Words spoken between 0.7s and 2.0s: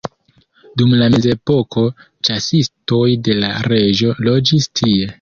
Dum la mezepoko